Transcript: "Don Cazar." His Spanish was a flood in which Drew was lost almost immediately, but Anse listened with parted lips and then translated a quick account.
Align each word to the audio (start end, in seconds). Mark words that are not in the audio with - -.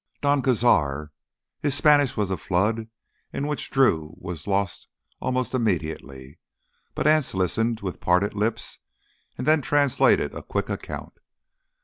"Don 0.21 0.41
Cazar." 0.41 1.11
His 1.59 1.75
Spanish 1.75 2.17
was 2.17 2.31
a 2.31 2.37
flood 2.37 2.89
in 3.31 3.45
which 3.45 3.69
Drew 3.69 4.15
was 4.17 4.47
lost 4.47 4.87
almost 5.19 5.53
immediately, 5.53 6.39
but 6.95 7.05
Anse 7.05 7.35
listened 7.35 7.81
with 7.81 7.99
parted 8.01 8.33
lips 8.33 8.79
and 9.37 9.45
then 9.45 9.61
translated 9.61 10.33
a 10.33 10.41
quick 10.41 10.71
account. 10.71 11.19